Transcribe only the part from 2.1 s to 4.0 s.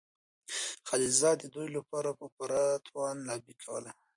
په پوره توان لابي کوله.